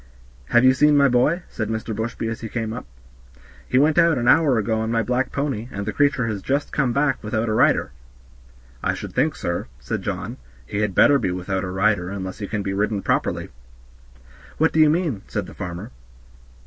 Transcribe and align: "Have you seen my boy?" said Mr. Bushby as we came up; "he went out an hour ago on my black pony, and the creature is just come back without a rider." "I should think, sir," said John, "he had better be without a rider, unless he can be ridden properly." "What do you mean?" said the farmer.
"Have 0.45 0.63
you 0.65 0.73
seen 0.73 0.97
my 0.97 1.07
boy?" 1.07 1.43
said 1.47 1.69
Mr. 1.69 1.95
Bushby 1.95 2.27
as 2.27 2.41
we 2.41 2.49
came 2.49 2.73
up; 2.73 2.87
"he 3.69 3.77
went 3.77 3.99
out 3.99 4.17
an 4.17 4.27
hour 4.27 4.57
ago 4.57 4.79
on 4.79 4.89
my 4.91 5.03
black 5.03 5.31
pony, 5.31 5.69
and 5.71 5.85
the 5.85 5.93
creature 5.93 6.25
is 6.27 6.41
just 6.41 6.71
come 6.71 6.91
back 6.91 7.23
without 7.23 7.47
a 7.47 7.53
rider." 7.53 7.91
"I 8.81 8.95
should 8.95 9.13
think, 9.13 9.35
sir," 9.35 9.67
said 9.79 10.01
John, 10.01 10.37
"he 10.65 10.79
had 10.79 10.95
better 10.95 11.19
be 11.19 11.29
without 11.29 11.63
a 11.63 11.69
rider, 11.69 12.09
unless 12.09 12.39
he 12.39 12.47
can 12.47 12.63
be 12.63 12.73
ridden 12.73 13.03
properly." 13.03 13.49
"What 14.57 14.73
do 14.73 14.79
you 14.79 14.89
mean?" 14.89 15.21
said 15.27 15.45
the 15.45 15.53
farmer. 15.53 15.91